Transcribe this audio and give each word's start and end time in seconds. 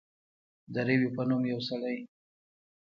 د 0.73 0.75
روي 0.87 1.09
په 1.15 1.21
نوم 1.29 1.41
یو 1.51 1.59
سړی. 1.67 1.97